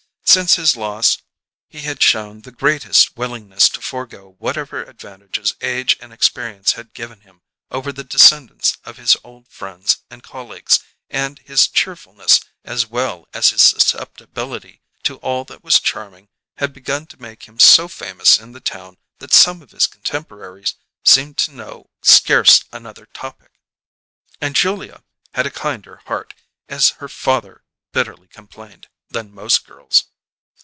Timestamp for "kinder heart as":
25.51-26.91